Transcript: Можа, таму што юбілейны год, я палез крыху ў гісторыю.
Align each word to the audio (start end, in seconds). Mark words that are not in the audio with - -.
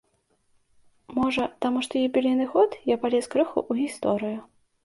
Можа, 1.17 1.45
таму 1.65 1.79
што 1.87 1.93
юбілейны 2.07 2.49
год, 2.57 2.69
я 2.95 3.01
палез 3.05 3.25
крыху 3.35 3.57
ў 3.71 3.83
гісторыю. 3.83 4.39